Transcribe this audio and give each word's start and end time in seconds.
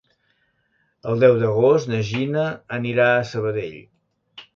El 1.11 1.19
deu 1.23 1.35
d'agost 1.43 1.91
na 1.91 1.99
Gina 2.07 2.45
anirà 2.79 3.05
a 3.19 3.29
Sabadell. 3.33 3.77